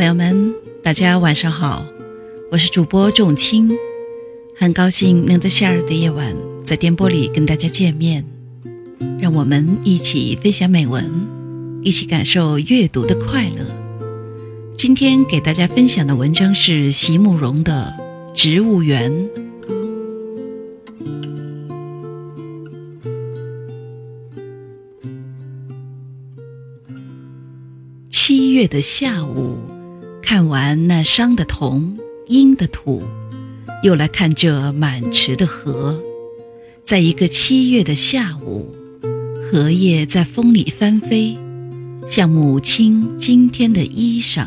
[0.00, 1.84] 朋友们，大家晚上好，
[2.50, 3.70] 我是主播仲青，
[4.56, 6.34] 很高兴能在夏日的夜晚
[6.64, 8.24] 在电波里跟大家见面，
[9.20, 11.04] 让我们一起分享美文，
[11.82, 13.66] 一起感受阅读的快乐。
[14.74, 17.94] 今天给大家分享的文章是席慕容的
[18.34, 19.12] 《植物园》。
[28.08, 29.58] 七月的下午，
[30.30, 31.98] 看完那伤的铜，
[32.28, 33.02] 阴的土，
[33.82, 36.00] 又来看这满池的荷。
[36.84, 38.72] 在一个七月的下午，
[39.50, 41.36] 荷叶在风里翻飞，
[42.06, 44.46] 像母亲今天的衣裳。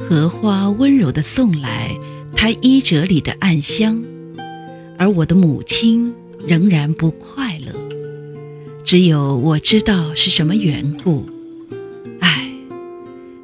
[0.00, 1.96] 荷花温柔地送来
[2.34, 4.02] 她衣褶里的暗香，
[4.98, 6.12] 而我的母亲
[6.44, 7.72] 仍然不快乐。
[8.82, 11.24] 只有我知道是什么缘故。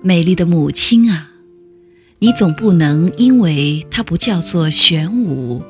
[0.03, 1.31] 美丽的母亲啊，
[2.25, 5.63] 你总不能因为它不叫做玄武，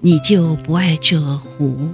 [0.00, 1.90] 你就不爱这湖。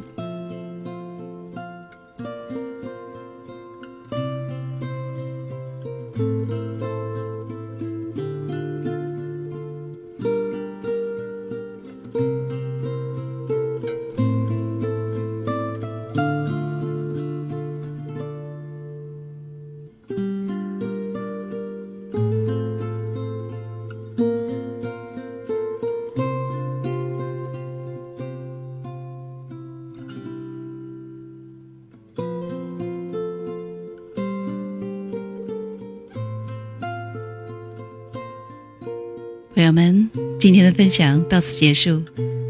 [39.55, 40.11] 朋友们，
[40.41, 42.03] 今天的分享到此结束，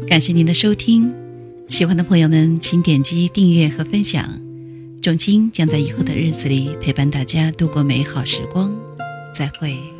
[0.07, 1.13] 感谢您的收听。
[1.67, 4.27] 喜欢的朋友们，请点击订阅和分享。
[5.03, 8.75] 仲青将在以后的日子里陪伴大家度过美好时光。
[9.35, 9.94] 再会。